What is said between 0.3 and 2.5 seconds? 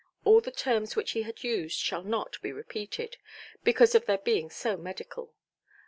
the terms which he used shall not